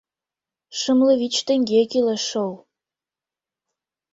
—Шымлу 0.79 1.13
вич 1.19 1.35
теҥге 1.47 1.81
кӱлеш 1.91 2.23
шол. 2.31 2.51